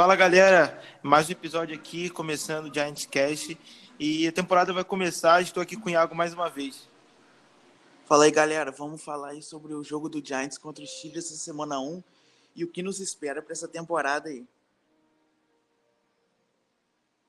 [0.00, 3.58] Fala galera, mais um episódio aqui, começando o Giants Cast.
[3.98, 6.88] E a temporada vai começar, estou aqui com o Iago mais uma vez.
[8.06, 11.34] Fala aí galera, vamos falar aí sobre o jogo do Giants contra os Chiefs essa
[11.34, 12.00] semana 1
[12.54, 14.46] e o que nos espera para essa temporada aí.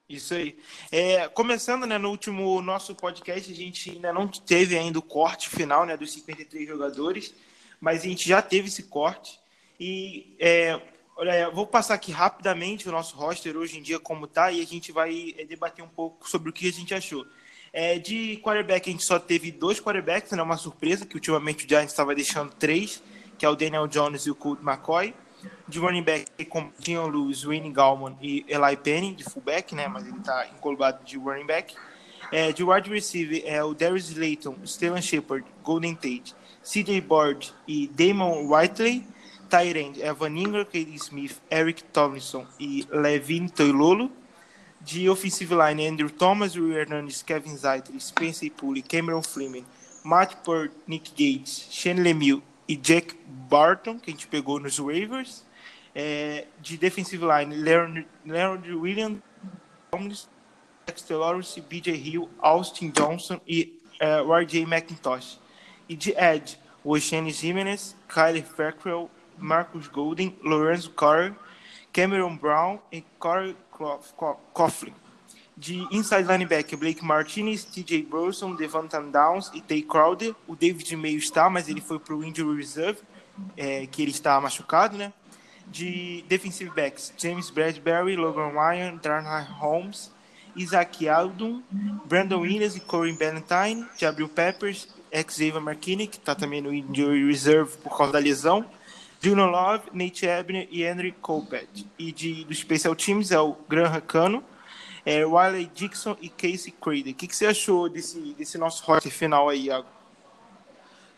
[0.08, 0.60] Isso aí.
[0.92, 5.50] É, começando, né, no último nosso podcast, a gente ainda não teve ainda o corte
[5.50, 7.34] final, né, dos 53 jogadores,
[7.82, 9.40] mas a gente já teve esse corte.
[9.80, 10.80] E é,
[11.20, 14.66] olha, vou passar aqui rapidamente o nosso roster hoje em dia como tá e a
[14.66, 17.26] gente vai é, debater um pouco sobre o que a gente achou.
[17.72, 21.70] É, de quarterback, a gente só teve dois quarterbacks, né, uma surpresa, que ultimamente o
[21.70, 23.04] Giants estava deixando três,
[23.38, 25.14] que é o Daniel Jones e o Colt McCoy
[25.68, 29.88] de running back como tinha o Lewis, Winnie Gallman e Eli Penny, de fullback, né?
[29.88, 31.76] Mas ele está encolbado de running back.
[32.32, 37.88] É, de wide receiver é o Darius Layton, Stellan Shepard, Golden Tate, CJ Board e
[37.88, 39.04] Damon Whiteley.
[39.50, 44.12] Tyrande é Van Ingram, Katie Smith, Eric Tomlinson e Levin Toilolo.
[44.82, 49.66] De offensive line, Andrew Thomas, Will Hernandez, Kevin Zeitler, Spencer Pulley, Cameron Fleming,
[50.06, 53.16] Matt Pert, Nick Gates, Shane Lemieux e Jack
[53.50, 55.44] Barton, que a gente pegou nos waivers.
[55.94, 59.20] É, de defensive line, Leonard, Leonard Williams,
[60.86, 65.40] Dexter Lawrence, BJ Hill, Austin Johnson e é, RJ McIntosh.
[65.90, 71.34] E de edge, o Shane Jimenez, Kylie Fackrell, Marcus Golden, Lorenzo Carr,
[71.92, 73.56] Cameron Brown e Corey
[74.54, 74.94] Coughlin.
[75.58, 80.34] De inside linebacker, Blake Martinez, TJ Burson, Devontan Downs e Tay Crowder.
[80.48, 83.00] O David Meio está, mas ele foi para o injury reserve,
[83.58, 85.12] é, que ele está machucado, né?
[85.68, 90.12] De defensive backs, James Bradbury, Logan Ryan, Darnell Holmes,
[90.56, 91.62] Isaac Aldon,
[92.06, 93.86] Brandon Williams e Corey Valentine.
[93.98, 98.66] De Abril Peppers, Xavier McKinney, que está também no injury reserve por causa da lesão.
[99.20, 101.68] Juno Love, Nate Ebner e Henry Colbert.
[101.98, 104.44] E de, do Special Teams é o Graham Cano,
[105.06, 107.14] é, Wiley Dixon e Casey Crader.
[107.14, 109.88] O que, que você achou desse, desse nosso roster final aí, Iago?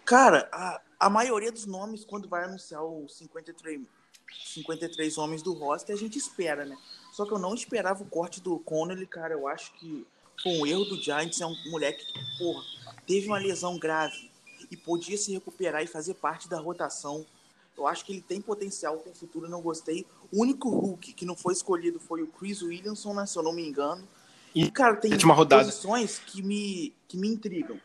[0.03, 3.81] Cara, a, a maioria dos nomes, quando vai anunciar os 53,
[4.45, 6.78] 53 homens do roster, a gente espera, né?
[7.11, 9.34] Só que eu não esperava o corte do Connelly, cara.
[9.34, 10.07] Eu acho que
[10.41, 11.40] foi um erro do Giants.
[11.41, 12.63] É um moleque que, porra,
[13.06, 14.31] teve uma lesão grave
[14.69, 17.25] e podia se recuperar e fazer parte da rotação.
[17.77, 20.05] Eu acho que ele tem potencial, tem futuro, não gostei.
[20.31, 23.53] O único Hulk que não foi escolhido foi o Chris Williamson, né, se eu não
[23.53, 24.07] me engano.
[24.53, 25.11] E, cara, tem
[25.63, 27.79] posições que me, que me intrigam.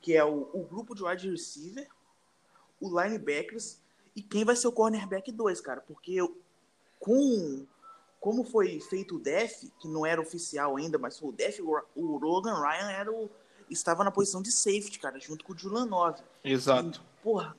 [0.00, 1.88] Que é o, o grupo de wide receiver,
[2.80, 3.78] o linebackers
[4.14, 5.80] e quem vai ser o cornerback 2, cara.
[5.80, 6.38] Porque eu,
[7.00, 7.66] com
[8.20, 12.16] como foi feito o def, que não era oficial ainda, mas foi o def, o
[12.18, 13.30] Logan Ryan era o,
[13.70, 16.22] estava na posição de safety, cara, junto com o Julian 9.
[16.42, 17.00] Exato.
[17.00, 17.56] E, porra,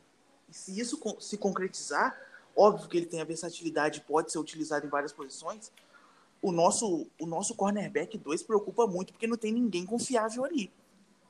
[0.50, 2.20] se isso se concretizar,
[2.56, 5.72] óbvio que ele tem a versatilidade, pode ser utilizado em várias posições.
[6.42, 10.72] O nosso, o nosso cornerback 2 preocupa muito porque não tem ninguém confiável ali.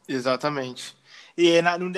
[0.07, 0.97] Exatamente.
[1.37, 1.91] E na, no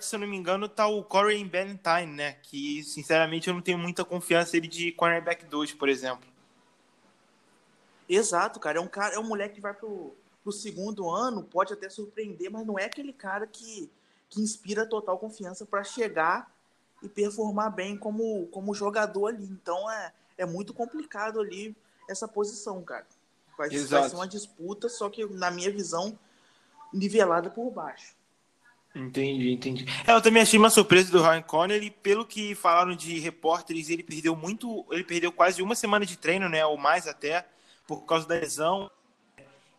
[0.00, 2.32] se eu não me engano, tá o Corey Valentine, né?
[2.42, 6.26] Que, sinceramente, eu não tenho muita confiança ele de cornerback 2, por exemplo.
[8.08, 8.78] Exato, cara.
[8.78, 12.50] É um cara, é um moleque que vai pro, pro segundo ano, pode até surpreender,
[12.50, 13.90] mas não é aquele cara que,
[14.30, 16.51] que inspira total confiança para chegar
[17.02, 19.44] e performar bem como, como jogador ali.
[19.44, 21.74] Então é, é muito complicado ali
[22.08, 23.06] essa posição, cara.
[23.56, 26.18] Vai, vai ser uma disputa, só que na minha visão,
[26.92, 28.14] nivelada por baixo.
[28.94, 29.86] Entendi, entendi.
[30.06, 34.02] É, eu também achei uma surpresa do Ryan Connelly, pelo que falaram de repórteres, ele
[34.02, 37.46] perdeu muito, ele perdeu quase uma semana de treino, né, ou mais até,
[37.86, 38.90] por causa da lesão.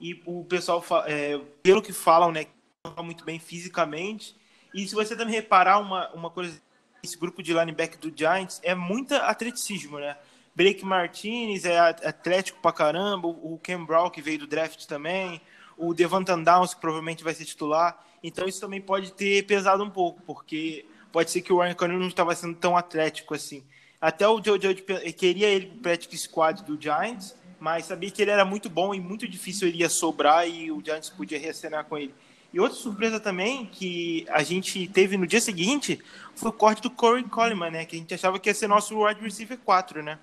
[0.02, 2.48] E o pessoal, é, pelo que falam, né,
[2.84, 4.36] não está muito bem fisicamente.
[4.74, 6.60] E se você também reparar uma, uma coisa
[7.04, 10.16] esse grupo de linebacker do Giants é muito atleticismo, né?
[10.56, 15.42] Blake Martinez é atlético pra caramba, o Ken Brown, que veio do draft também,
[15.78, 18.02] o Devontan Downs, que provavelmente vai ser titular.
[18.24, 22.00] Então isso também pode ter pesado um pouco, porque pode ser que o Ryan Connor
[22.00, 23.64] não estava sendo tão atlético assim.
[24.00, 24.84] Até o Joe Judge
[25.14, 29.00] queria ele pro practice squad do Giants, mas sabia que ele era muito bom e
[29.00, 32.14] muito difícil ele ia sobrar e o Giants podia reacenar com ele.
[32.54, 36.00] E outra surpresa também que a gente teve no dia seguinte
[36.36, 37.86] foi o corte do Corey Coleman, né?
[37.86, 40.20] Que a gente achava que ia ser nosso wide receiver 4, né?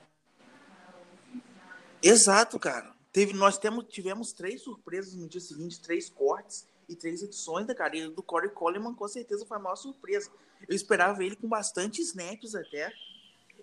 [2.00, 2.94] Exato, cara.
[3.12, 7.74] Teve, nós temos, tivemos três surpresas no dia seguinte, três cortes e três edições da
[7.74, 10.30] carreira do Corey Coleman, com certeza foi a maior surpresa.
[10.68, 12.92] Eu esperava ele com bastante snaps até.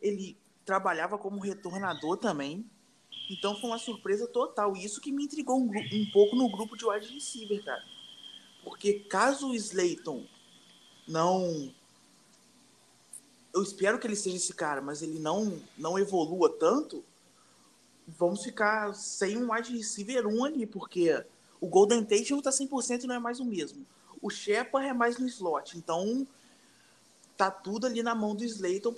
[0.02, 2.70] Ele trabalhava como retornador também.
[3.30, 4.76] Então foi uma surpresa total.
[4.76, 7.97] Isso que me intrigou um, um pouco no grupo de wide receiver, cara
[8.64, 10.26] porque caso o Slayton
[11.08, 11.74] não.
[13.54, 17.04] Eu espero que ele seja esse cara, mas ele não, não evolua tanto.
[18.08, 21.24] vamos ficar sem um wide receiver 1 ali, porque
[21.60, 23.86] o Golden Tate não tá 100% e não é mais o mesmo.
[24.22, 26.28] O Shepard é mais no slot, então
[27.36, 28.94] tá tudo ali na mão do Slayton.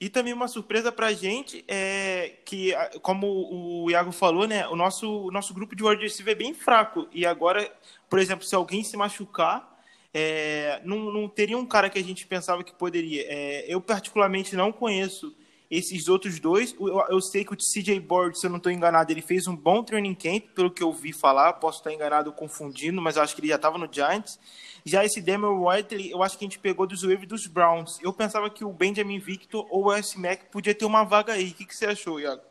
[0.00, 5.26] E também uma surpresa pra gente é que, como o Iago falou, né, o nosso,
[5.26, 7.06] o nosso grupo de wide receiver é bem fraco.
[7.12, 7.70] E agora,
[8.08, 9.78] por exemplo, se alguém se machucar,
[10.14, 13.26] é, não, não teria um cara que a gente pensava que poderia.
[13.28, 15.36] É, eu, particularmente, não conheço
[15.70, 16.74] esses outros dois.
[16.80, 19.54] Eu, eu sei que o CJ Board, se eu não estou enganado, ele fez um
[19.54, 21.52] bom training camp, pelo que eu vi falar.
[21.54, 24.40] Posso estar enganado confundindo, mas acho que ele já estava no Giants.
[24.84, 27.98] Já esse Demian White, eu acho que a gente pegou dos waivers dos Browns.
[28.00, 30.18] Eu pensava que o Benjamin Victor ou o S.
[30.18, 31.50] Mac podia ter uma vaga aí.
[31.50, 32.42] O que, que você achou, Iago?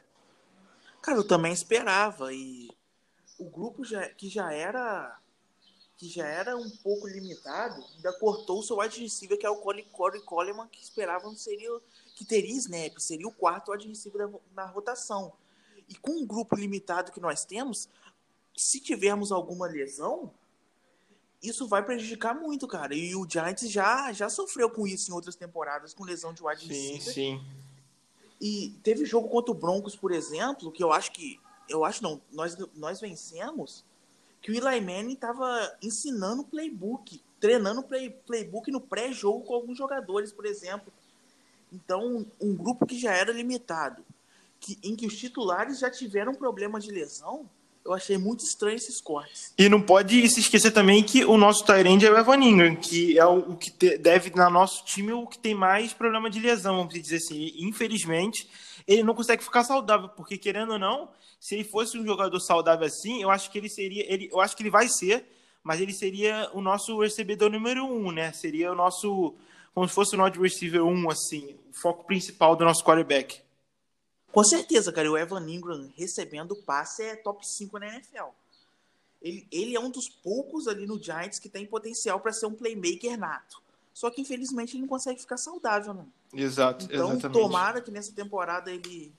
[1.01, 2.33] Cara, eu também esperava.
[2.33, 2.69] E
[3.37, 5.17] o grupo já, que já era
[5.99, 9.57] que já era um pouco limitado, ainda cortou o seu wide receiver, que é o
[9.57, 11.69] Corey Coleman, que esperavam seria,
[12.15, 15.33] que teria snap, seria o quarto wide receiver na rotação.
[15.89, 17.89] E com um grupo limitado que nós temos,
[18.55, 20.33] se tivermos alguma lesão,
[21.41, 22.93] isso vai prejudicar muito, cara.
[22.93, 26.67] E o Giants já, já sofreu com isso em outras temporadas, com lesão de wide
[26.67, 27.01] receiver.
[27.01, 27.45] Sim, sim.
[28.41, 31.39] E teve jogo contra o Broncos, por exemplo, que eu acho que.
[31.67, 33.85] Eu acho não, nós, nós vencemos
[34.41, 40.31] que o Eli Manning estava ensinando playbook, treinando play, playbook no pré-jogo com alguns jogadores,
[40.31, 40.91] por exemplo.
[41.71, 44.03] Então, um grupo que já era limitado,
[44.59, 47.47] que, em que os titulares já tiveram problema de lesão,
[47.89, 49.51] eu achei muito estranho esses cortes.
[49.57, 53.17] E não pode se esquecer também que o nosso Tyrande é o Evan Ingram, que
[53.17, 56.77] é o, que te, deve, na nosso time, o que tem mais problema de lesão,
[56.77, 57.51] vamos dizer assim.
[57.57, 58.47] Infelizmente,
[58.87, 61.09] ele não consegue ficar saudável, porque querendo ou não,
[61.39, 64.55] se ele fosse um jogador saudável assim, eu acho que ele seria, ele, eu acho
[64.55, 65.25] que ele vai ser,
[65.63, 68.31] mas ele seria o nosso recebedor número um, né?
[68.33, 69.33] Seria o nosso,
[69.73, 73.41] como se fosse o nosso receiver um, assim, o foco principal do nosso quarterback.
[74.31, 78.29] Com certeza, cara, o Evan Ingram recebendo passe é top 5 na NFL.
[79.21, 82.53] Ele, ele é um dos poucos ali no Giants que tem potencial para ser um
[82.53, 83.61] playmaker nato.
[83.93, 86.07] Só que infelizmente ele não consegue ficar saudável, não.
[86.33, 87.39] Exato, então, exatamente.
[87.39, 89.11] tomara que nessa temporada ele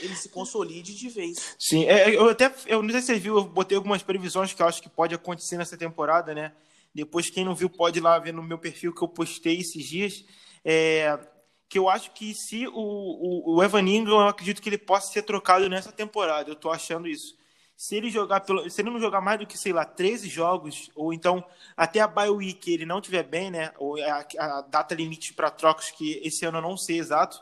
[0.00, 1.56] ele se consolide de vez.
[1.58, 4.62] Sim, é, eu até, eu não sei se você viu, eu botei algumas previsões que
[4.62, 6.52] eu acho que pode acontecer nessa temporada, né?
[6.94, 9.84] Depois, quem não viu, pode ir lá ver no meu perfil que eu postei esses
[9.86, 10.24] dias.
[10.64, 11.18] É,
[11.68, 15.12] que eu acho que se o, o, o Evan Ingram, eu acredito que ele possa
[15.12, 16.50] ser trocado nessa temporada.
[16.50, 17.36] Eu tô achando isso.
[17.76, 20.90] Se ele jogar pelo, se ele não jogar mais do que, sei lá, 13 jogos,
[20.94, 21.44] ou então
[21.76, 23.72] até a bye week ele não tiver bem, né?
[23.78, 27.38] Ou a, a data limite para trocas, que esse ano eu não sei exato,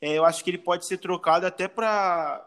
[0.00, 2.44] é, eu acho que ele pode ser trocado até para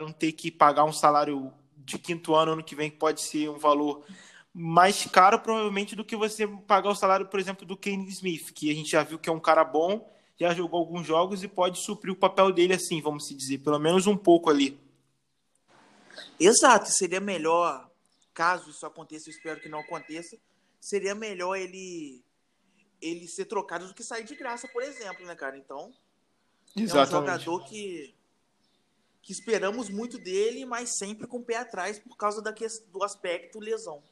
[0.00, 3.48] não ter que pagar um salário de quinto ano ano que vem, que pode ser
[3.48, 4.04] um valor
[4.52, 8.70] mais caro, provavelmente, do que você pagar o salário, por exemplo, do Kane Smith, que
[8.70, 10.10] a gente já viu que é um cara bom,
[10.40, 13.78] já jogou alguns jogos e pode suprir o papel dele assim, vamos se dizer, pelo
[13.78, 14.80] menos um pouco ali.
[16.38, 17.90] Exato, seria melhor,
[18.32, 20.38] caso isso aconteça, eu espero que não aconteça,
[20.80, 22.24] seria melhor ele
[23.02, 25.56] ele ser trocado do que sair de graça, por exemplo, né, cara?
[25.56, 25.90] Então,
[26.76, 27.14] Exatamente.
[27.14, 28.14] É um jogador que,
[29.22, 32.54] que esperamos muito dele, mas sempre com o pé atrás por causa da,
[32.92, 34.02] do aspecto lesão.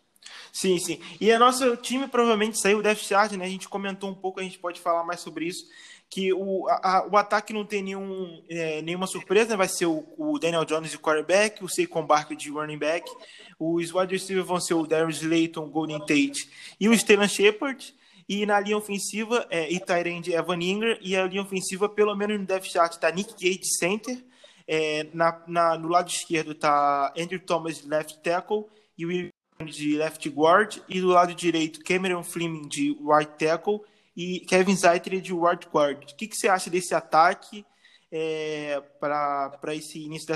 [0.53, 1.01] Sim, sim.
[1.21, 3.45] E a nosso time provavelmente saiu o Death Chart, né?
[3.45, 5.67] A gente comentou um pouco, a gente pode falar mais sobre isso.
[6.11, 9.57] Que o, a, o ataque não tem nenhum, é, nenhuma surpresa, né?
[9.57, 13.11] vai ser o, o, Daniel Jones de quarterback, o Saquon Barkley de running back,
[13.59, 16.49] os wide receivers vão ser o Darius Layton, Golden Tate
[16.81, 17.95] e o Stellan Shepard.
[18.29, 20.99] E na linha ofensiva, é, Itairend Evan Ingram.
[21.01, 24.23] E a linha ofensiva, pelo menos no depth chart, está Nick Gage center.
[24.67, 28.67] É, na, na, no lado esquerdo está Andrew Thomas de left tackle
[28.99, 30.77] e o de left guard.
[30.87, 33.81] E do lado direito, Cameron Fleming de right tackle
[34.19, 35.65] e Kevin Zeitler de guard.
[36.03, 37.65] O que, que você acha desse ataque
[38.11, 40.35] é, para esse início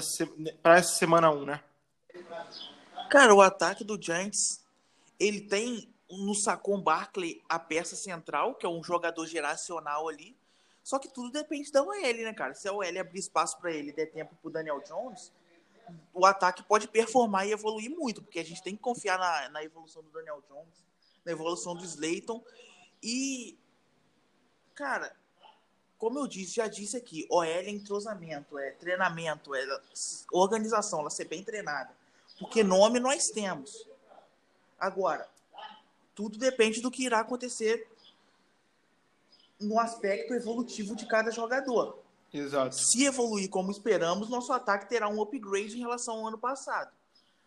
[0.63, 1.65] para essa semana 1, né?
[3.11, 4.65] Cara, o ataque do Giants
[5.19, 10.37] ele tem no Sacon Barkley a peça central, que é um jogador geracional ali.
[10.85, 12.55] Só que tudo depende da OL, né, cara?
[12.55, 15.33] Se a OL abrir espaço para ele e der tempo pro Daniel Jones,
[16.15, 19.65] o ataque pode performar e evoluir muito, porque a gente tem que confiar na, na
[19.65, 20.85] evolução do Daniel Jones,
[21.25, 22.41] na evolução do Slayton.
[23.03, 23.59] E,
[24.83, 25.15] cara,
[25.97, 29.65] como eu disse, já disse aqui, OL é entrosamento, é treinamento, é
[30.33, 31.95] organização, ela ser bem treinada.
[32.37, 33.87] Porque nome nós temos.
[34.81, 35.29] Agora,
[36.17, 37.89] tudo depende do que irá acontecer
[39.61, 42.03] no aspecto evolutivo de cada jogador.
[42.35, 42.75] Exato.
[42.75, 46.91] Se evoluir como esperamos, nosso ataque terá um upgrade em relação ao ano passado.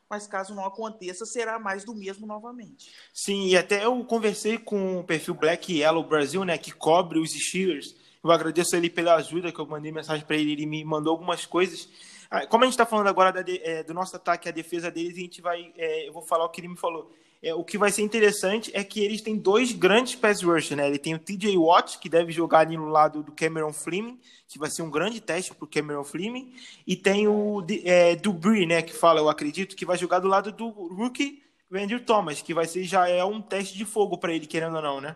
[0.09, 2.91] Mas caso não aconteça, será mais do mesmo novamente.
[3.13, 7.31] Sim, e até eu conversei com o perfil Black Yellow Brasil, né, que cobre os
[7.31, 7.95] Steelers.
[8.23, 11.45] Eu agradeço ele pela ajuda que eu mandei mensagem para ele, ele me mandou algumas
[11.45, 11.89] coisas.
[12.29, 15.15] Ah, como a gente está falando agora da, é, do nosso ataque, a defesa deles,
[15.15, 15.71] a gente vai.
[15.77, 17.11] É, eu vou falar o que ele me falou.
[17.41, 20.87] É, o que vai ser interessante é que eles têm dois grandes pass rushers, né?
[20.87, 24.57] Ele tem o TJ Watt, que deve jogar ali no lado do Cameron Fleming, que
[24.57, 26.55] vai ser um grande teste para o Cameron Fleming,
[26.87, 28.81] e tem o é, Dubry, né?
[28.81, 32.65] Que fala, eu acredito, que vai jogar do lado do rookie Andrew Thomas, que vai
[32.65, 35.15] ser já é um teste de fogo para ele, querendo ou não, né?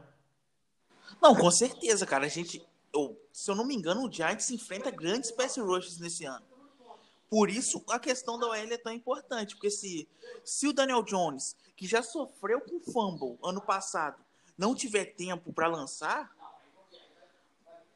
[1.22, 2.26] Não, com certeza, cara.
[2.26, 2.62] A gente,
[2.94, 6.46] eu, se eu não me engano, o Giants enfrenta grandes pass rushers nesse ano.
[7.29, 10.07] Por isso a questão da OL é tão importante, porque se,
[10.43, 14.21] se o Daniel Jones que já sofreu com fumble ano passado,
[14.57, 16.29] não tiver tempo para lançar,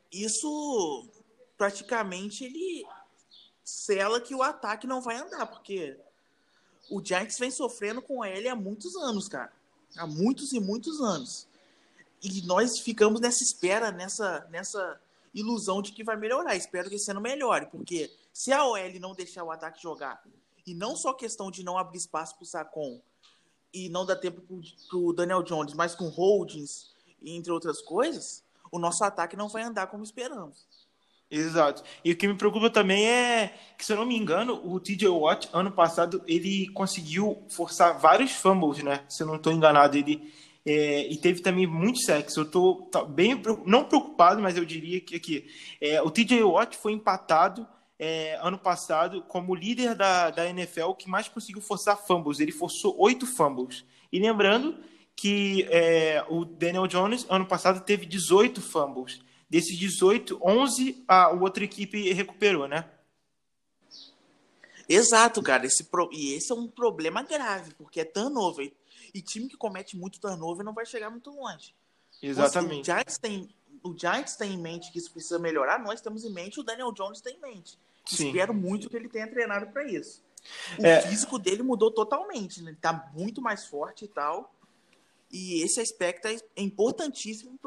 [0.09, 1.05] isso
[1.57, 2.85] praticamente ele
[3.63, 5.97] sela que o ataque não vai andar, porque
[6.89, 9.51] o Giants vem sofrendo com ele há muitos anos, cara.
[9.97, 11.47] Há muitos e muitos anos.
[12.21, 14.99] E nós ficamos nessa espera, nessa, nessa
[15.33, 16.55] ilusão de que vai melhorar.
[16.55, 20.21] Espero que esse ano melhore, porque se a OL não deixar o ataque jogar,
[20.65, 23.01] e não só questão de não abrir espaço para o Sacon,
[23.71, 26.91] e não dá tempo para o Daniel Jones, mas com holdings,
[27.23, 30.65] entre outras coisas, o nosso ataque não vai andar como esperamos.
[31.29, 31.83] Exato.
[32.03, 35.07] E o que me preocupa também é que, se eu não me engano, o TJ
[35.07, 39.03] Watt, ano passado, ele conseguiu forçar vários fumbles, né?
[39.09, 40.31] Se eu não estou enganado, ele.
[40.65, 42.41] É, e teve também muito sexo.
[42.41, 45.47] Eu estou tá, bem, não preocupado, mas eu diria que aqui,
[45.81, 47.67] é, o TJ Watt foi empatado
[48.03, 52.41] é, ano passado como líder da, da NFL que mais conseguiu forçar fumbles.
[52.41, 53.85] Ele forçou oito fumbles.
[54.11, 54.77] E lembrando
[55.15, 59.21] que é, o Daniel Jones, ano passado, teve 18 fumbles.
[59.49, 62.89] Desses 18, 11 a outra equipe recuperou, né?
[64.89, 65.65] Exato, cara.
[65.65, 66.09] Esse pro...
[66.11, 68.73] E esse é um problema grave, porque é turnover.
[69.13, 71.73] E time que comete muito turnover não vai chegar muito longe.
[72.21, 72.81] Exatamente.
[72.81, 73.49] o Giants tem
[73.83, 76.91] o Giants tem em mente que isso precisa melhorar, nós temos em mente, o Daniel
[76.93, 77.77] Jones tem em mente.
[78.05, 78.27] Sim.
[78.27, 80.23] Espero muito que ele tenha treinado para isso.
[80.77, 81.01] O é...
[81.01, 82.71] físico dele mudou totalmente, né?
[82.71, 84.53] ele tá muito mais forte e tal.
[85.31, 87.57] E esse aspecto é importantíssimo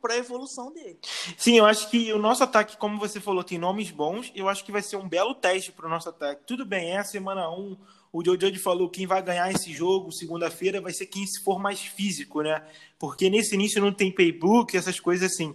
[0.00, 0.96] para a evolução dele.
[1.36, 4.30] Sim, eu acho que o nosso ataque, como você falou, tem nomes bons.
[4.32, 6.44] Eu acho que vai ser um belo teste para o nosso ataque.
[6.46, 7.60] Tudo bem, é a semana 1.
[7.60, 7.76] Um,
[8.12, 11.80] o Jojo falou quem vai ganhar esse jogo segunda-feira vai ser quem se for mais
[11.80, 12.64] físico, né?
[12.96, 15.54] Porque nesse início não tem playbook, essas coisas assim.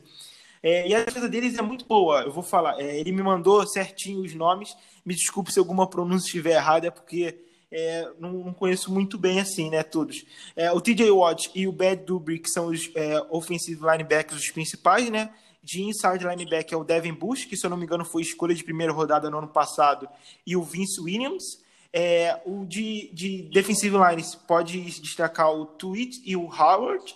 [0.63, 2.80] É, e a defesa deles é muito boa, eu vou falar.
[2.80, 4.75] É, ele me mandou certinho os nomes.
[5.03, 7.39] Me desculpe se alguma pronúncia estiver errada, é porque
[7.72, 9.82] é, não, não, conheço muito bem assim, né?
[9.82, 10.24] Todos.
[10.56, 14.51] É, o TJ Watt e o Bad Dubry, que são os é, offensive linebackers, os
[14.51, 15.34] principais, né?
[15.63, 18.53] De inside linebacker é o Devin Bush, que se eu não me engano foi escolha
[18.53, 20.08] de primeira rodada no ano passado,
[20.46, 21.62] e o Vince Williams.
[21.94, 27.15] É, o de, de defensive lines pode destacar o Tweet e o Howard,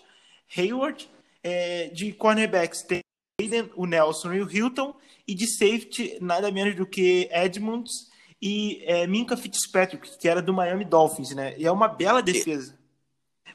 [0.57, 1.09] Hayward.
[1.47, 3.04] É, de cornerbacks tem
[3.41, 4.95] Hayden, o Nelson e o Hilton,
[5.27, 8.09] e de safety, nada menos do que Edmonds
[8.41, 11.57] e é, Minka Fitzpatrick, que era do Miami Dolphins, né?
[11.57, 12.77] E é uma bela defesa.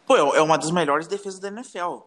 [0.06, 2.00] Pô, é uma das melhores defesas da NFL.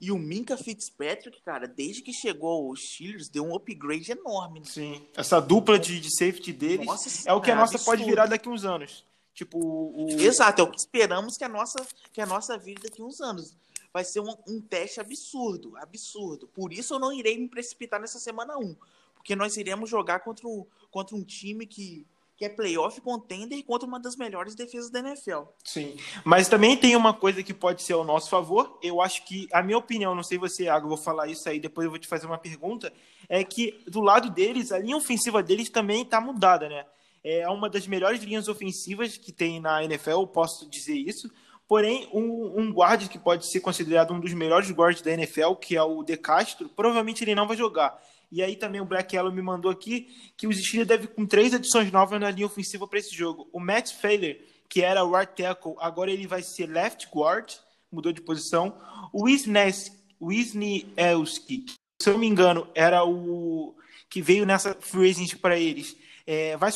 [0.00, 4.60] E o Minka Fitzpatrick, cara, desde que chegou aos Steelers, deu um upgrade enorme.
[4.60, 4.66] Né?
[4.66, 7.98] Sim, essa dupla de, de safety deles nossa, é o que a é nossa absurdo.
[7.98, 9.04] pode virar daqui uns anos.
[9.34, 10.06] Tipo, o...
[10.18, 13.54] Exato, é o que esperamos que a nossa, que a nossa vire daqui uns anos
[13.92, 16.46] vai ser um, um, teste absurdo, absurdo.
[16.48, 18.76] Por isso eu não irei me precipitar nessa semana 1,
[19.14, 23.88] porque nós iremos jogar contra, um, contra um time que, que é playoff contender contra
[23.88, 25.44] uma das melhores defesas da NFL.
[25.64, 28.78] Sim, mas também tem uma coisa que pode ser ao nosso favor.
[28.82, 31.86] Eu acho que, a minha opinião, não sei você, Água, vou falar isso aí, depois
[31.86, 32.92] eu vou te fazer uma pergunta,
[33.28, 36.84] é que do lado deles, a linha ofensiva deles também está mudada, né?
[37.24, 41.28] É uma das melhores linhas ofensivas que tem na NFL, posso dizer isso.
[41.68, 45.76] Porém, um, um guarda que pode ser considerado um dos melhores guardas da NFL, que
[45.76, 48.00] é o De Castro, provavelmente ele não vai jogar.
[48.30, 51.52] E aí também o Black Yellow me mandou aqui que os Steelers devem com três
[51.52, 53.48] adições novas na linha ofensiva para esse jogo.
[53.52, 57.52] O Matt Failer, que era o right tackle, agora ele vai ser left guard,
[57.90, 58.76] mudou de posição.
[59.12, 61.66] O Wisney Elski,
[62.00, 63.74] se eu me engano, era o
[64.08, 65.96] que veio nessa free agent para eles.
[66.26, 66.70] É, vai,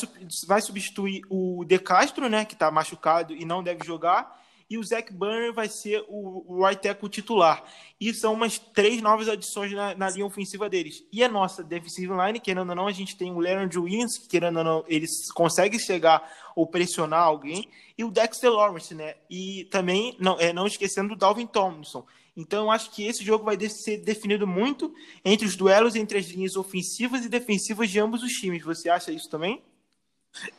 [0.46, 4.39] vai substituir o De Castro, né, que está machucado e não deve jogar
[4.70, 7.64] e o Zach Burner vai ser o, o right tackle titular.
[8.00, 11.04] E são umas três novas adições na, na, linha ofensiva deles.
[11.12, 14.28] E a nossa defensive line, querendo ou não, a gente tem o Leonard Williams, que
[14.28, 16.22] querendo ou não, eles conseguem chegar
[16.54, 19.16] ou pressionar alguém, e o Dexter Lawrence, né?
[19.28, 22.06] E também, não, é, não esquecendo do Dalvin Tomlinson.
[22.36, 26.26] Então, eu acho que esse jogo vai ser definido muito entre os duelos entre as
[26.26, 28.62] linhas ofensivas e defensivas de ambos os times.
[28.62, 29.62] Você acha isso também?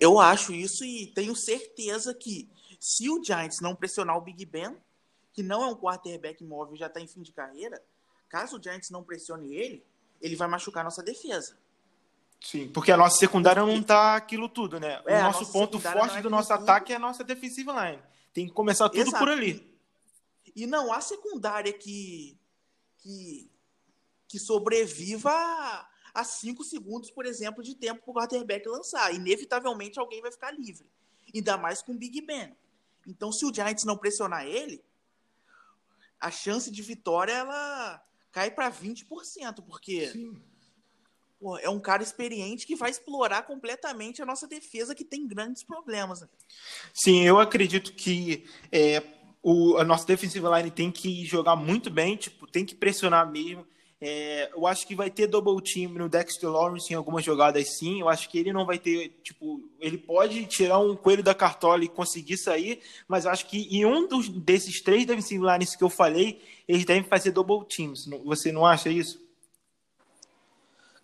[0.01, 2.49] Eu acho isso e tenho certeza que
[2.81, 4.75] se o Giants não pressionar o Big Ben,
[5.31, 7.79] que não é um quarterback móvel, já está em fim de carreira,
[8.27, 9.85] caso o Giants não pressione ele,
[10.19, 11.55] ele vai machucar nossa defesa.
[12.43, 14.99] Sim, porque a nossa secundária não tá aquilo tudo, né?
[15.05, 16.63] É, o nosso ponto forte é do nosso tudo.
[16.63, 18.01] ataque é a nossa defensive line.
[18.33, 19.19] Tem que começar tudo Exato.
[19.19, 19.79] por ali.
[20.55, 22.35] E não há secundária que,
[22.97, 23.47] que,
[24.27, 29.13] que sobreviva a, a cinco segundos, por exemplo, de tempo para o quarterback lançar.
[29.13, 30.89] Inevitavelmente alguém vai ficar livre.
[31.31, 32.55] Ainda mais com o Big Ben.
[33.05, 34.83] Então, se o Giants não pressionar ele,
[36.19, 40.13] a chance de vitória ela cai para 20%, porque
[41.39, 45.63] pô, é um cara experiente que vai explorar completamente a nossa defesa, que tem grandes
[45.63, 46.21] problemas.
[46.21, 46.29] né?
[46.93, 49.03] Sim, eu acredito que é,
[49.41, 53.67] o, a nossa defensive line tem que jogar muito bem, tipo, tem que pressionar mesmo.
[54.03, 58.01] É, eu acho que vai ter double team no Dexter Lawrence em algumas jogadas sim.
[58.01, 61.83] Eu acho que ele não vai ter, tipo, ele pode tirar um coelho da cartola
[61.83, 65.83] e conseguir sair, mas eu acho que em um dos, desses três defensive lines que
[65.83, 68.07] eu falei, eles devem fazer double teams.
[68.25, 69.21] Você não acha isso?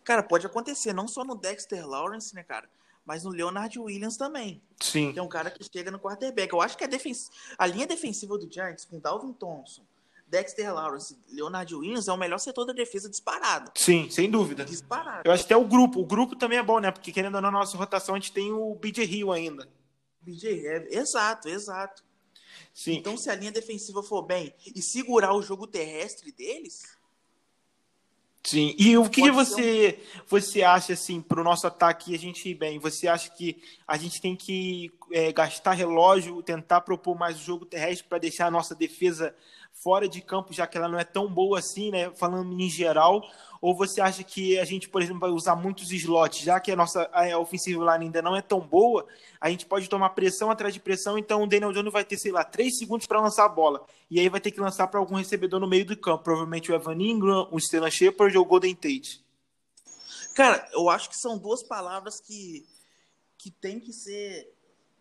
[0.03, 2.67] Cara, pode acontecer, não só no Dexter Lawrence, né, cara?
[3.05, 4.59] Mas no Leonard Williams também.
[4.81, 5.13] Sim.
[5.13, 6.51] Que é um cara que chega no quarterback.
[6.51, 7.29] Eu acho que a, defens...
[7.57, 9.83] a linha defensiva do Giants, com Dalvin Thompson,
[10.27, 13.71] Dexter Lawrence Leonard Williams, é o melhor setor da defesa disparado.
[13.75, 14.65] Sim, sem dúvida.
[14.65, 15.21] Disparado.
[15.25, 16.01] Eu acho que até o grupo.
[16.01, 16.91] O grupo também é bom, né?
[16.91, 19.67] Porque querendo ou não, na nossa rotação a gente tem o BJ Hill ainda.
[20.21, 20.97] BJ, é...
[20.97, 22.03] exato, exato.
[22.73, 22.93] Sim.
[22.93, 26.83] Então, se a linha defensiva for bem e segurar o jogo terrestre deles,
[28.47, 28.73] Sim.
[28.79, 32.79] E o que você você acha assim para o nosso ataque a gente ir bem?
[32.79, 37.65] Você acha que a gente tem que é, gastar relógio, tentar propor mais o jogo
[37.65, 39.35] terrestre para deixar a nossa defesa
[39.83, 42.11] fora de campo, já que ela não é tão boa assim, né?
[42.15, 43.23] Falando em geral,
[43.61, 46.75] ou você acha que a gente, por exemplo, vai usar muitos slots, já que a
[46.75, 49.05] nossa a offensive line ainda não é tão boa,
[49.39, 52.31] a gente pode tomar pressão atrás de pressão, então o Daniel Jones vai ter, sei
[52.31, 53.85] lá, três segundos para lançar a bola.
[54.09, 56.75] E aí vai ter que lançar para algum recebedor no meio do campo, provavelmente o
[56.75, 59.25] Evan Ingram, o Stellan Shepard ou o Golden Tate.
[60.35, 62.63] Cara, eu acho que são duas palavras que,
[63.37, 64.53] que tem que ser,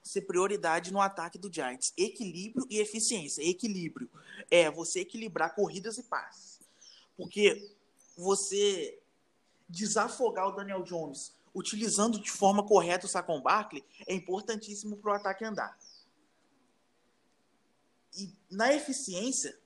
[0.07, 3.43] ser prioridade no ataque do Giants: equilíbrio e eficiência.
[3.43, 4.09] Equilíbrio
[4.50, 6.61] é você equilibrar corridas e passes.
[7.17, 7.71] Porque
[8.17, 9.00] você
[9.69, 15.15] desafogar o Daniel Jones utilizando de forma correta o Saquon Barkley é importantíssimo para o
[15.15, 15.76] ataque andar.
[18.17, 19.59] E na eficiência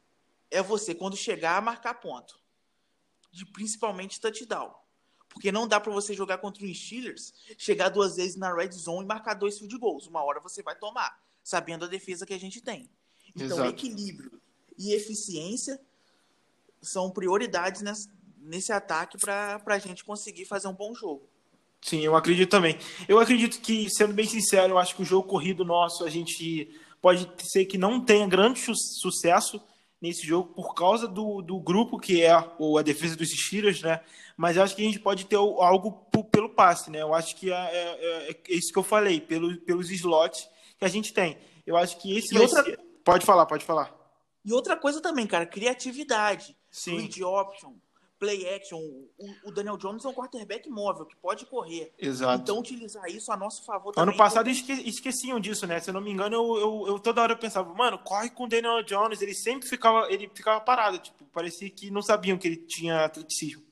[0.51, 2.41] é você, quando chegar, a marcar ponto.
[3.31, 4.75] De principalmente touchdown.
[5.31, 9.05] Porque não dá para você jogar contra os Steelers, chegar duas vezes na red zone
[9.05, 10.07] e marcar dois field goals.
[10.07, 12.90] Uma hora você vai tomar, sabendo a defesa que a gente tem.
[13.35, 13.71] Então, Exato.
[13.71, 14.33] equilíbrio
[14.77, 15.81] e eficiência
[16.83, 21.23] são prioridades nesse, nesse ataque para a gente conseguir fazer um bom jogo.
[21.81, 22.77] Sim, eu acredito também.
[23.09, 26.69] Eu acredito que, sendo bem sincero, eu acho que o jogo corrido nosso, a gente
[27.01, 29.62] pode ser que não tenha grande su- sucesso
[30.01, 34.01] nesse jogo por causa do, do grupo que é o- a defesa dos Steelers, né?
[34.37, 35.93] Mas eu acho que a gente pode ter algo
[36.33, 37.03] pelo passe, né?
[37.03, 40.85] Eu acho que é, é- é- é isso que eu falei, pelo, pelos slots que
[40.85, 41.37] a gente tem.
[41.67, 43.95] Eu acho que esse outra- ser- Pode falar, pode falar.
[44.45, 46.57] E outra coisa também, cara, criatividade.
[46.71, 46.97] Sim.
[46.99, 47.73] Read option,
[48.21, 48.79] play action.
[48.79, 51.93] O, o Daniel Jones é um quarterback móvel que pode correr.
[51.99, 52.43] Exato.
[52.43, 54.09] Então, utilizar isso a nosso favor também.
[54.09, 55.81] Ano passado esque esqueciam disso, né?
[55.81, 58.45] Se eu não me engano, eu, eu, eu toda hora eu pensava, mano, corre com
[58.45, 59.23] o Daniel Jones.
[59.23, 63.65] Ele sempre ficava, ele ficava parado, tipo, parecia que não sabiam que ele tinha atleticismo.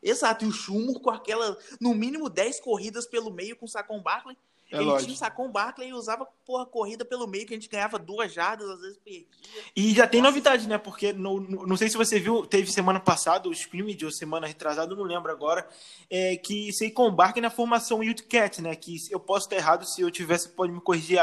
[0.00, 4.00] Exato, e o Schumer com aquela, no mínimo 10 corridas pelo meio com o Saquon
[4.00, 4.36] Barkley.
[4.72, 5.04] É ele lógico.
[5.04, 8.32] tinha o Saquon Barkley e usava, porra, corrida pelo meio, que a gente ganhava duas
[8.32, 9.26] jardas, às vezes perdia.
[9.76, 10.30] E já tem Nossa.
[10.32, 10.78] novidade, né?
[10.78, 14.46] Porque no, no- não sei se você viu, teve semana passada, o scrimmage, ou semana
[14.46, 15.68] retrasada, não lembro agora,
[16.08, 18.74] é, que Seikon Bark na formação Wildcat, né?
[18.74, 21.18] Que eu posso estar errado, se eu tivesse, pode me corrigir.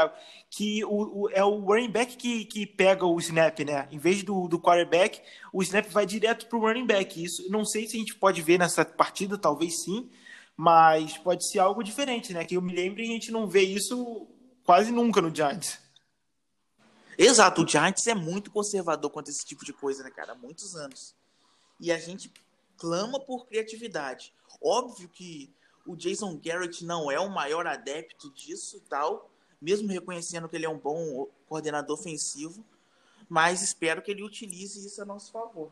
[0.48, 3.88] Que o, o- é o running back que, que pega o snap, né?
[3.90, 5.20] Em vez do, do quarterback,
[5.52, 7.22] o snap vai direto pro running back.
[7.22, 10.08] Isso não sei se a gente pode ver nessa partida, talvez sim,
[10.60, 12.44] mas pode ser algo diferente, né?
[12.44, 14.28] Que eu me lembro e a gente não vê isso
[14.62, 15.78] quase nunca no Giants.
[17.16, 20.32] Exato, o Giants é muito conservador quanto a esse tipo de coisa, né, cara?
[20.32, 21.14] Há muitos anos.
[21.80, 22.30] E a gente
[22.76, 24.34] clama por criatividade.
[24.62, 25.50] Óbvio que
[25.86, 29.30] o Jason Garrett não é o maior adepto disso tal,
[29.62, 32.62] mesmo reconhecendo que ele é um bom coordenador ofensivo,
[33.30, 35.70] mas espero que ele utilize isso a nosso favor.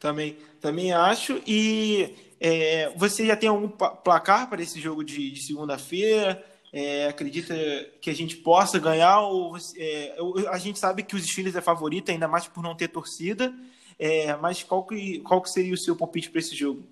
[0.00, 1.42] Também, também acho.
[1.46, 6.42] E é, você já tem algum placar para esse jogo de, de segunda-feira?
[6.72, 7.54] É, acredita
[8.00, 9.20] que a gente possa ganhar?
[9.20, 10.16] Ou é,
[10.48, 13.54] a gente sabe que os Steelers é favorito, ainda mais por não ter torcida.
[13.98, 16.82] É, mas qual que, qual que seria o seu palpite para esse jogo?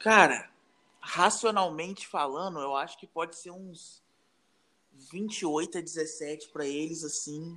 [0.00, 0.50] Cara,
[1.00, 4.02] racionalmente falando, eu acho que pode ser uns
[5.12, 7.56] 28 a 17 para eles, assim.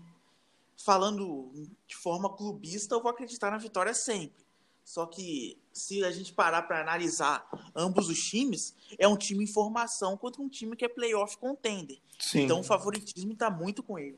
[0.78, 1.52] Falando
[1.88, 4.46] de forma clubista, eu vou acreditar na vitória sempre.
[4.84, 9.48] Só que se a gente parar para analisar ambos os times, é um time em
[9.48, 11.98] formação contra um time que é playoff contender.
[12.18, 12.44] Sim.
[12.44, 14.18] Então o favoritismo está muito com ele.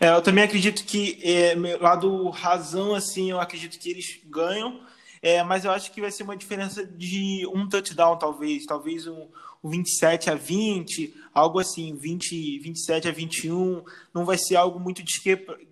[0.00, 4.80] É, eu também acredito que é, lá do razão, assim, eu acredito que eles ganham,
[5.20, 9.28] é, mas eu acho que vai ser uma diferença de um touchdown, talvez, talvez um,
[9.62, 15.02] um 27 a 20, algo assim, 20, 27 a 21, não vai ser algo muito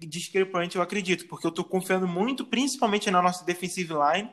[0.01, 4.31] discrepante, eu acredito, porque eu estou confiando muito, principalmente na nossa defensive line,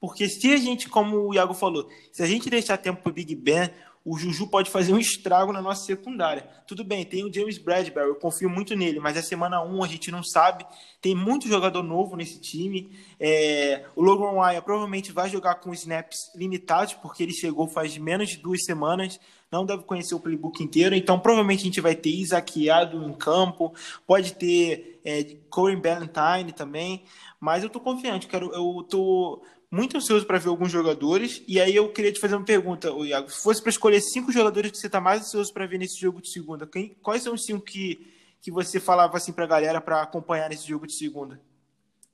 [0.00, 3.14] porque se a gente, como o Iago falou, se a gente deixar tempo para o
[3.14, 3.70] Big Ben,
[4.08, 6.48] o Juju pode fazer um estrago na nossa secundária.
[6.66, 9.86] Tudo bem, tem o James Bradbury, eu confio muito nele, mas é semana 1, a
[9.86, 10.64] gente não sabe.
[11.00, 12.90] Tem muito jogador novo nesse time.
[13.20, 18.30] É, o Logan Ryan provavelmente vai jogar com snaps limitados, porque ele chegou faz menos
[18.30, 19.20] de duas semanas,
[19.52, 23.74] não deve conhecer o playbook inteiro, então provavelmente a gente vai ter Isaquiado em campo,
[24.06, 27.04] pode ter é, Corey Ballantyne também,
[27.38, 31.42] mas eu tô confiante, quero, eu tô muito ansioso para ver alguns jogadores.
[31.46, 33.30] E aí eu queria te fazer uma pergunta, Iago.
[33.30, 36.20] Se fosse para escolher cinco jogadores que você está mais ansioso para ver nesse jogo
[36.20, 39.80] de segunda, quem, quais são os cinco que, que você falava assim para a galera
[39.80, 41.40] para acompanhar nesse jogo de segunda?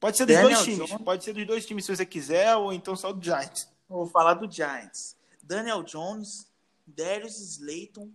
[0.00, 1.04] Pode ser dos Daniel dois times, Jones.
[1.04, 3.68] pode ser dos dois times se você quiser, ou então só do Giants.
[3.88, 5.16] Vou falar do Giants.
[5.42, 6.46] Daniel Jones,
[6.86, 8.10] Darius Slayton,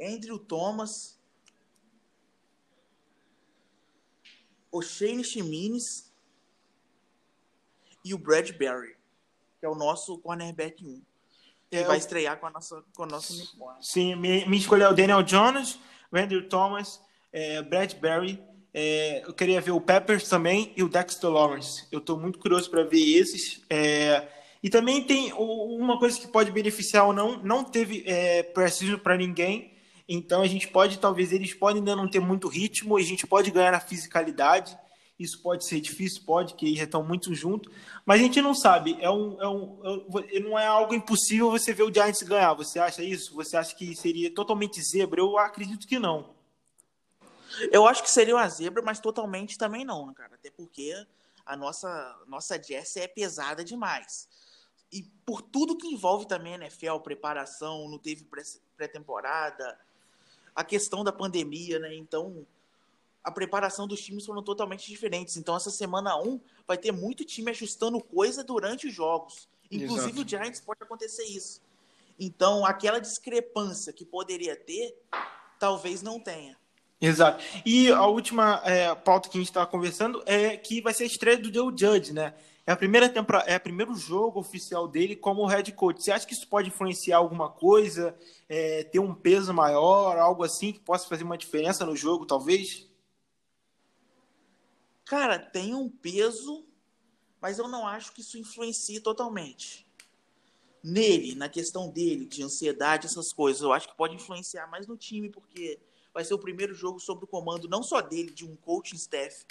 [0.00, 1.18] Andrew Thomas,
[4.70, 6.11] o Shane Chimines
[8.04, 8.96] e o Bradbury,
[9.58, 11.02] que é o nosso cornerback 1.
[11.70, 13.78] Que é, vai estrear com a nossa, com a nossa uniforme.
[13.80, 15.78] Sim, minha, minha escolha é o Daniel Jones,
[16.12, 17.00] Randall Thomas,
[17.32, 18.42] é, Bradbury.
[18.74, 21.86] É, eu queria ver o Peppers também e o Dexter Lawrence.
[21.90, 23.62] Eu estou muito curioso para ver esses.
[23.70, 24.28] É,
[24.62, 29.16] e também tem uma coisa que pode beneficiar ou não, não teve é, preciso para
[29.16, 29.72] ninguém.
[30.08, 33.26] Então a gente pode, talvez eles podem ainda não ter muito ritmo, e a gente
[33.26, 34.76] pode ganhar na fisicalidade.
[35.22, 37.72] Isso pode ser difícil, pode, que já estão muito juntos,
[38.04, 38.96] mas a gente não sabe.
[39.00, 42.54] É um, é um, é, não é algo impossível você ver o Giants ganhar.
[42.54, 43.34] Você acha isso?
[43.34, 45.20] Você acha que seria totalmente zebra?
[45.20, 46.34] Eu acredito que não.
[47.70, 50.34] Eu acho que seria uma zebra, mas totalmente também não, né, cara.
[50.34, 50.94] Até porque
[51.44, 54.28] a nossa, nossa Jess é pesada demais.
[54.90, 58.26] E por tudo que envolve também a NFL, preparação, não teve
[58.76, 59.78] pré-temporada,
[60.54, 61.94] a questão da pandemia, né?
[61.94, 62.46] Então,
[63.24, 65.36] a preparação dos times foram totalmente diferentes.
[65.36, 69.48] Então, essa semana 1 vai ter muito time ajustando coisa durante os jogos.
[69.70, 70.22] Inclusive, Exato.
[70.22, 71.60] o Giants pode acontecer isso.
[72.18, 74.96] Então, aquela discrepância que poderia ter,
[75.58, 76.56] talvez não tenha.
[77.00, 77.42] Exato.
[77.64, 81.06] E a última é, pauta que a gente estava conversando é que vai ser a
[81.06, 82.34] estreia do Joe Judge, né?
[82.64, 86.00] É a primeira temporada, é o primeiro jogo oficial dele como head coach.
[86.00, 88.14] Você acha que isso pode influenciar alguma coisa,
[88.48, 92.86] é, ter um peso maior, algo assim que possa fazer uma diferença no jogo, talvez?
[95.12, 96.64] Cara, tem um peso,
[97.38, 99.86] mas eu não acho que isso influencie totalmente.
[100.82, 104.96] Nele, na questão dele, de ansiedade, essas coisas, eu acho que pode influenciar mais no
[104.96, 105.78] time, porque
[106.14, 109.44] vai ser o primeiro jogo sob o comando não só dele, de um coaching staff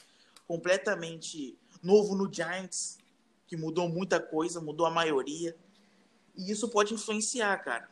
[0.48, 2.98] completamente novo no Giants,
[3.46, 5.56] que mudou muita coisa, mudou a maioria.
[6.36, 7.88] E isso pode influenciar, cara.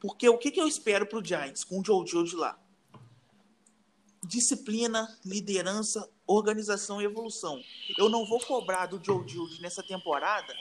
[0.00, 2.58] Porque o que, que eu espero pro Giants com o Joe de lá?
[4.26, 7.62] Disciplina, liderança, organização e evolução.
[7.98, 10.54] Eu não vou cobrar do Joe Jude nessa temporada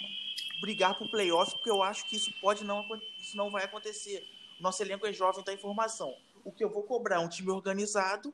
[0.61, 2.85] brigar por playoff, porque eu acho que isso pode não
[3.19, 4.25] isso não vai acontecer.
[4.59, 6.13] Nosso elenco é jovem, está em formação.
[6.45, 8.33] O que eu vou cobrar é um time organizado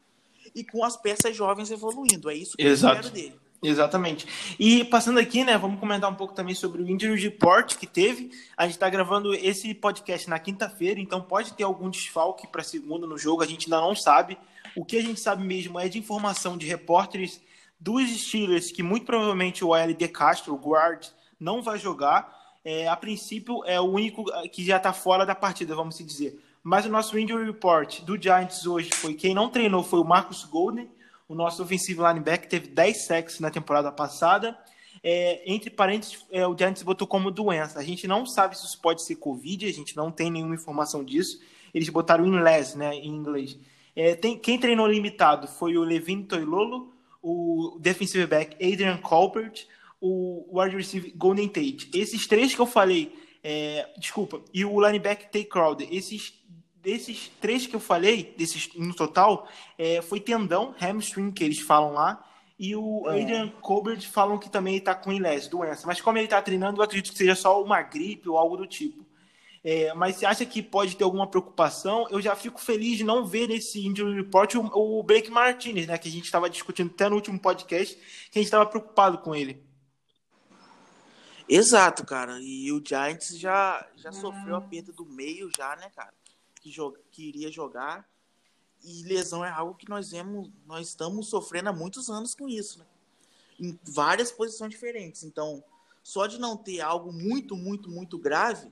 [0.54, 2.30] e com as peças jovens evoluindo.
[2.30, 2.96] É isso que Exato.
[2.96, 3.39] eu espero dele.
[3.62, 4.26] Exatamente.
[4.58, 8.32] E passando aqui, né, vamos comentar um pouco também sobre o injury report que teve.
[8.56, 13.06] A gente está gravando esse podcast na quinta-feira, então pode ter algum desfalque para segunda
[13.06, 14.38] no jogo, a gente ainda não sabe.
[14.76, 17.42] O que a gente sabe mesmo é de informação de repórteres
[17.80, 21.06] dos Steelers que muito provavelmente o ALD Castro, o guard,
[21.40, 22.38] não vai jogar.
[22.64, 26.40] É, a princípio é o único que já está fora da partida, vamos dizer.
[26.62, 30.44] Mas o nosso injury report do Giants hoje foi quem não treinou foi o Marcus
[30.44, 30.90] Golden,
[31.28, 34.58] o nosso ofensivo linebacker teve 10 sacks na temporada passada.
[35.02, 37.80] É, entre parênteses, é, o Giants botou como doença.
[37.80, 41.04] A gente não sabe se isso pode ser Covid, a gente não tem nenhuma informação
[41.04, 41.40] disso.
[41.74, 43.58] Eles botaram em les, né, em inglês.
[44.00, 49.68] É, tem, quem treinou limitado foi o Levin Toilolo, o defensive back Adrian Colbert,
[50.00, 51.92] o wide receiver Golden Tate.
[51.94, 56.34] Esses três que eu falei, é, desculpa, e o linebacker Tay Crowder, esses
[56.82, 61.92] desses três que eu falei, desses no total, é, foi tendão, hamstring, que eles falam
[61.92, 62.26] lá,
[62.58, 63.22] e o é.
[63.22, 65.86] Adrian Colbert falam que também está com ILES, doença.
[65.86, 68.66] Mas como ele está treinando, eu acredito que seja só uma gripe ou algo do
[68.66, 69.09] tipo.
[69.63, 72.08] É, mas você acha que pode ter alguma preocupação?
[72.10, 74.62] Eu já fico feliz de não ver nesse injury report o,
[75.00, 75.98] o Blake Martinez, né?
[75.98, 79.36] Que a gente estava discutindo até no último podcast, que a gente estava preocupado com
[79.36, 79.62] ele.
[81.48, 82.39] Exato, cara.
[82.39, 86.13] E o Giants já, já sofreu a perda do meio já, né, cara?
[86.62, 88.08] Que, joga, que iria jogar.
[88.84, 92.80] E lesão é algo que nós vemos, nós estamos sofrendo há muitos anos com isso,
[92.80, 92.86] né?
[93.60, 95.24] Em várias posições diferentes.
[95.24, 95.62] Então,
[96.02, 98.72] só de não ter algo muito, muito, muito grave,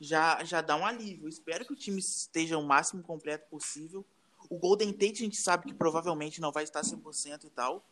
[0.00, 1.28] já, já dá um alívio.
[1.28, 4.04] espero que o time esteja o máximo completo possível.
[4.48, 7.84] O Golden Tate a gente sabe que provavelmente não vai estar 100% e tal.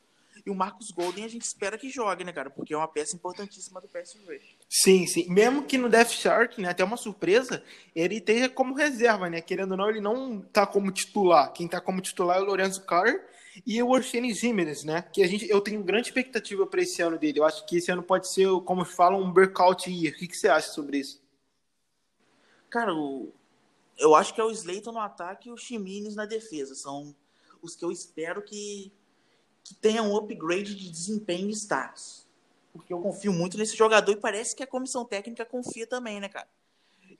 [0.44, 2.50] E o Marcos Golden a gente espera que jogue, né, cara?
[2.50, 4.56] Porque é uma peça importantíssima do rush.
[4.68, 5.28] Sim, sim.
[5.28, 7.62] Mesmo que no Death Shark, né, até uma surpresa,
[7.94, 9.40] ele esteja como reserva, né?
[9.40, 11.52] Querendo ou não, ele não tá como titular.
[11.52, 13.14] Quem tá como titular é o Lorenzo Carr
[13.64, 15.02] e o Orsene Jimenez, né?
[15.12, 17.38] Que a gente, eu tenho grande expectativa para esse ano dele.
[17.38, 20.12] Eu acho que esse ano pode ser, como falam, um breakout year.
[20.12, 21.22] O que, que você acha sobre isso?
[22.74, 23.32] Cara, o...
[23.96, 26.74] eu acho que é o Slayton no ataque e o Chimines na defesa.
[26.74, 27.14] São
[27.62, 28.92] os que eu espero que
[29.62, 32.26] que um upgrade de desempenho e status.
[32.72, 36.28] Porque eu confio muito nesse jogador e parece que a comissão técnica confia também, né,
[36.28, 36.48] cara?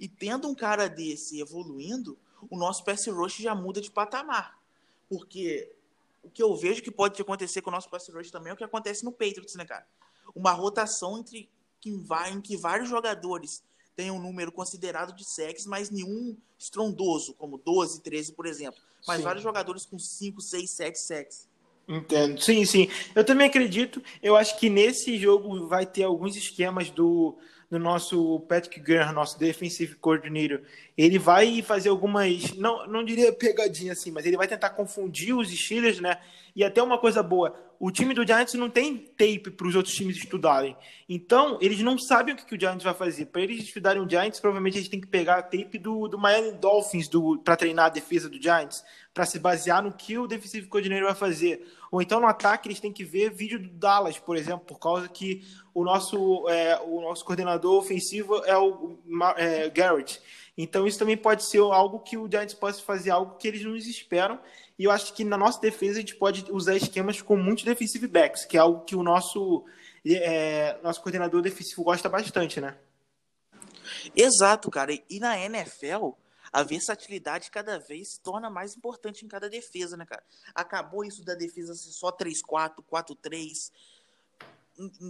[0.01, 2.19] E tendo um cara desse evoluindo,
[2.51, 4.59] o nosso pass rush já muda de patamar.
[5.09, 5.73] Porque
[6.21, 8.57] o que eu vejo que pode acontecer com o nosso pass rush também é o
[8.57, 9.87] que acontece no Patriots, né, cara?
[10.35, 11.49] Uma rotação entre
[11.87, 13.63] em que vários jogadores
[13.97, 18.81] têm um número considerado de sacks, mas nenhum estrondoso, como 12, 13, por exemplo.
[19.07, 19.23] Mas Sim.
[19.25, 21.49] vários jogadores com 5, 6, 7 sacks.
[21.87, 22.41] Entendo.
[22.41, 22.89] Sim, sim.
[23.15, 24.03] Eu também acredito.
[24.23, 27.37] Eu acho que nesse jogo vai ter alguns esquemas do,
[27.71, 30.63] do nosso Patrick Graham, nosso defensive coordinator.
[30.97, 35.51] Ele vai fazer algumas, não, não diria pegadinha assim, mas ele vai tentar confundir os
[35.51, 36.19] Steelers, né?
[36.57, 37.55] E até uma coisa boa,
[37.87, 40.75] o time do Giants não tem tape para os outros times estudarem.
[41.07, 43.27] Então, eles não sabem o que, que o Giants vai fazer.
[43.27, 46.53] Para eles estudarem o Giants, provavelmente eles têm que pegar a tape do, do Miami
[46.53, 47.11] Dolphins
[47.45, 51.15] para treinar a defesa do Giants, para se basear no que o defensive coordenador vai
[51.15, 51.63] fazer.
[51.93, 55.07] Ou então no ataque eles têm que ver vídeo do Dallas, por exemplo, por causa
[55.07, 55.43] que
[55.75, 58.97] o nosso, é, o nosso coordenador ofensivo é o
[59.37, 60.23] é, Garrett.
[60.57, 63.77] Então isso também pode ser algo que o Giants possa fazer, algo que eles não
[63.77, 64.41] esperam.
[64.79, 68.07] E eu acho que na nossa defesa a gente pode usar esquemas com muitos defensive
[68.07, 69.65] backs, que é algo que o nosso,
[70.07, 72.77] é, nosso coordenador defensivo gosta bastante, né?
[74.15, 74.93] Exato, cara.
[74.93, 76.13] E na NFL,
[76.53, 80.23] a versatilidade cada vez se torna mais importante em cada defesa, né, cara?
[80.55, 83.73] Acabou isso da defesa ser só 3-4, 4-3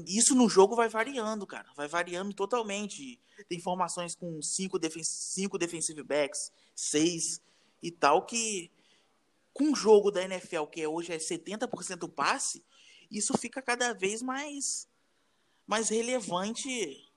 [0.07, 1.69] isso no jogo vai variando, cara.
[1.77, 3.21] Vai variando totalmente.
[3.49, 7.41] Tem formações com cinco, defen cinco defensive backs, seis
[7.83, 8.71] e tal, que
[9.53, 12.65] com o jogo da NFL, que é hoje é 70% passe,
[13.11, 14.89] isso fica cada vez mais,
[15.67, 17.09] mais relevante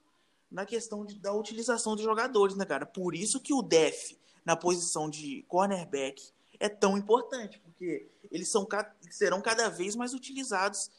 [0.49, 2.85] na questão de, da utilização dos jogadores, né, cara?
[2.85, 4.13] Por isso que o def
[4.45, 8.67] na posição de cornerback é tão importante, porque eles são,
[9.09, 10.89] serão cada vez mais utilizados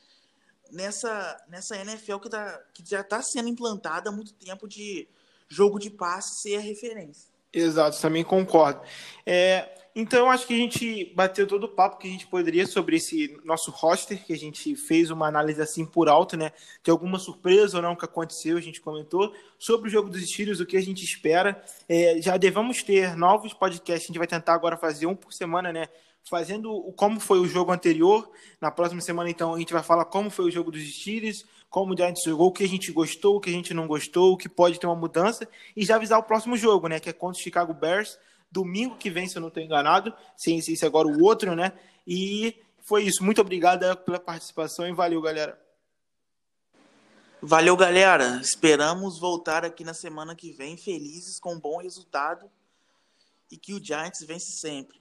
[0.70, 5.08] nessa, nessa NFL que, tá, que já está sendo implantada há muito tempo de
[5.48, 7.28] jogo de passe ser a referência.
[7.52, 8.80] Exato, também concordo.
[9.24, 9.68] É,
[10.00, 13.36] então, acho que a gente bateu todo o papo que a gente poderia sobre esse
[13.44, 16.52] nosso roster, que a gente fez uma análise assim por alto, né?
[16.84, 19.34] De alguma surpresa ou não que aconteceu, a gente comentou.
[19.58, 21.60] Sobre o jogo dos estilos, o que a gente espera.
[21.88, 25.72] É, já devemos ter novos podcasts, a gente vai tentar agora fazer um por semana,
[25.72, 25.88] né?
[26.28, 28.30] Fazendo como foi o jogo anterior.
[28.60, 31.92] Na próxima semana, então, a gente vai falar como foi o jogo dos Steelers, como
[31.92, 34.36] o Giants jogou, o que a gente gostou, o que a gente não gostou, o
[34.36, 36.98] que pode ter uma mudança, e já avisar o próximo jogo, né?
[36.98, 38.18] Que é contra o Chicago Bears,
[38.50, 41.72] domingo que vem, se eu não estou enganado, sem se agora o outro, né?
[42.06, 43.22] E foi isso.
[43.22, 45.60] Muito obrigado pela participação e valeu, galera.
[47.40, 48.40] Valeu, galera.
[48.40, 52.50] Esperamos voltar aqui na semana que vem felizes com um bom resultado
[53.50, 55.00] e que o Giants vence sempre.